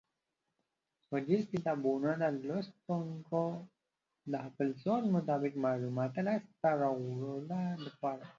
غږیز 1.11 1.43
کتابونه 1.53 2.09
د 2.21 2.23
لوستونکو 2.47 3.41
د 4.31 4.33
خپل 4.45 4.67
ذوق 4.81 5.03
مطابق 5.17 5.53
معلوماتو 5.65 6.19
لاسته 6.27 6.69
راوړلو 6.81 7.33
لپاره 7.85 8.23